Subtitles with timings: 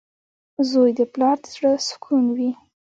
[0.69, 2.51] •زوی د پلار د زړۀ سکون وي.